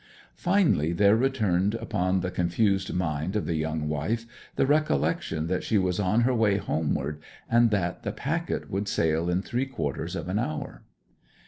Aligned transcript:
Finally, 0.33 0.93
there 0.93 1.15
returned 1.15 1.75
upon 1.75 2.21
the 2.21 2.31
confused 2.31 2.91
mind 2.91 3.35
of 3.35 3.45
the 3.45 3.53
young 3.53 3.87
wife 3.87 4.25
the 4.55 4.65
recollection 4.65 5.45
that 5.45 5.63
she 5.63 5.77
was 5.77 5.99
on 5.99 6.21
her 6.21 6.33
way 6.33 6.57
homeward, 6.57 7.21
and 7.47 7.69
that 7.69 8.01
the 8.01 8.11
packet 8.11 8.67
would 8.67 8.87
sail 8.87 9.29
in 9.29 9.43
three 9.43 9.67
quarters 9.67 10.15
of 10.15 10.27
an 10.27 10.39
hour. 10.39 10.81